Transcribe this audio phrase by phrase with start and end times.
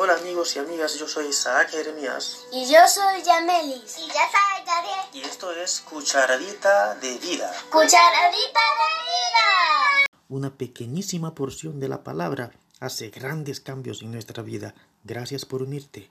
[0.00, 3.98] Hola amigos y amigas, yo soy Isaac Jeremías Y yo soy Yamelis.
[3.98, 5.06] Y yo soy Gabriel.
[5.12, 10.08] y esto es Cucharadita de Vida, Cucharadita de vida.
[10.28, 14.74] una pequeñísima porción de la palabra hace grandes cambios en nuestra vida.
[15.02, 16.08] Gracias por unirte.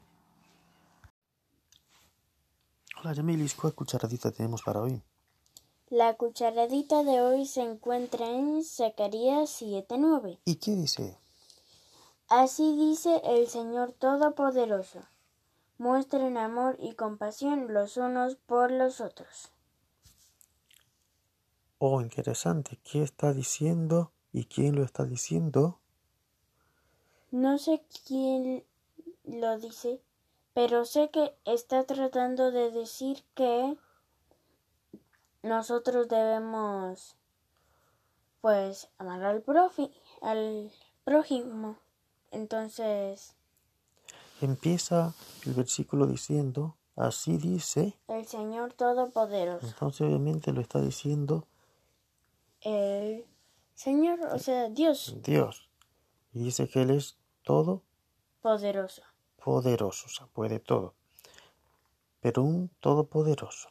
[3.00, 5.02] Hola Yamelis, ¿cuál cucharadita tenemos para hoy?
[5.90, 10.40] La cucharadita de hoy se encuentra en Zacarías 7:9.
[10.44, 11.18] ¿Y qué dice?
[12.30, 15.02] Así dice el Señor Todopoderoso.
[15.78, 19.52] Muestren amor y compasión los unos por los otros.
[21.80, 22.80] Oh, interesante.
[22.84, 25.80] ¿Qué está diciendo y quién lo está diciendo?
[27.32, 28.66] No sé quién
[29.24, 30.02] lo dice,
[30.54, 33.78] pero sé que está tratando de decir que
[35.44, 37.16] nosotros debemos
[38.42, 40.72] pues amar al profi, al
[41.06, 41.78] prójimo.
[42.32, 43.34] Entonces,
[44.40, 47.98] Empieza el versículo diciendo, así dice.
[48.08, 51.48] el Señor Todopoderoso, Entonces obviamente lo está diciendo
[52.62, 53.26] el
[53.76, 55.70] Señor, o sea, Dios Dios.
[56.34, 57.84] Y dice que Él es todo
[58.42, 59.02] poderoso.
[59.44, 60.94] poderoso, o sea, puede todo.
[62.20, 63.70] Pero un todopoderoso.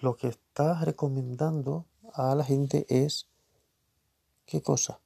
[0.00, 3.28] Lo que está recomendando a la gente es,
[4.44, 5.00] ¿qué cosa?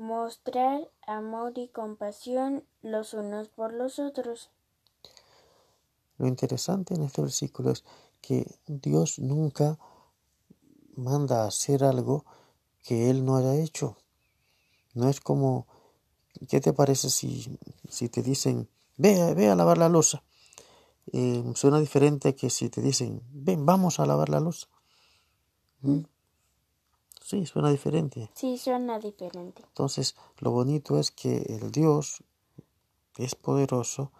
[0.00, 4.48] Mostrar amor y compasión los unos por los otros.
[6.16, 7.84] Lo interesante en este versículo es
[8.22, 9.78] que Dios nunca
[10.96, 12.24] manda a hacer algo
[12.82, 13.98] que Él no haya hecho.
[14.94, 15.66] No es como,
[16.48, 20.22] ¿qué te parece si, si te dicen, ve, ve a lavar la losa?
[21.12, 24.66] Eh, suena diferente que si te dicen, ven, vamos a lavar la losa.
[25.82, 26.00] ¿Mm?
[27.30, 28.28] Sí, suena diferente.
[28.34, 29.62] Sí, suena diferente.
[29.64, 32.24] Entonces, lo bonito es que el Dios
[33.18, 34.10] es poderoso.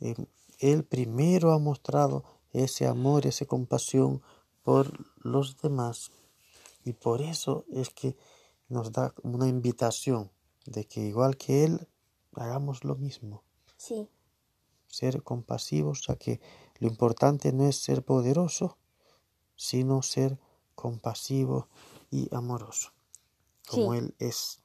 [0.00, 0.14] eh,
[0.58, 2.22] él primero ha mostrado
[2.52, 4.20] ese amor, esa compasión
[4.62, 4.92] por
[5.24, 6.12] los demás.
[6.84, 8.14] Y por eso es que
[8.68, 10.30] nos da una invitación
[10.66, 11.88] de que igual que Él,
[12.34, 13.42] hagamos lo mismo.
[13.78, 14.06] Sí,
[14.86, 16.40] Ser compasivos, o sea que
[16.78, 18.76] lo importante no es ser poderoso,
[19.56, 20.38] sino ser
[20.74, 21.68] compasivo
[22.14, 22.92] y amoroso,
[23.68, 23.98] como Sí.
[23.98, 24.60] Él es.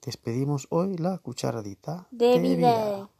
[0.00, 3.10] Despedimos hoy la cucharadita de vida.